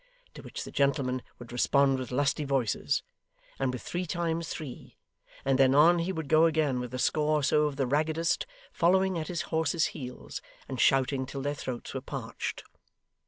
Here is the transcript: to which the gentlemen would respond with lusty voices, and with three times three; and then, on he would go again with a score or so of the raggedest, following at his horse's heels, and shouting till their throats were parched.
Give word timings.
to 0.33 0.41
which 0.41 0.63
the 0.63 0.71
gentlemen 0.71 1.21
would 1.37 1.51
respond 1.51 1.99
with 1.99 2.09
lusty 2.09 2.43
voices, 2.43 3.03
and 3.59 3.71
with 3.71 3.83
three 3.83 4.07
times 4.07 4.49
three; 4.49 4.97
and 5.45 5.59
then, 5.59 5.75
on 5.75 5.99
he 5.99 6.11
would 6.11 6.27
go 6.27 6.45
again 6.45 6.79
with 6.79 6.91
a 6.91 6.97
score 6.97 7.33
or 7.35 7.43
so 7.43 7.65
of 7.65 7.75
the 7.75 7.85
raggedest, 7.85 8.47
following 8.73 9.15
at 9.19 9.27
his 9.27 9.43
horse's 9.53 9.85
heels, 9.93 10.41
and 10.67 10.79
shouting 10.81 11.27
till 11.27 11.43
their 11.43 11.53
throats 11.53 11.93
were 11.93 12.01
parched. 12.01 12.63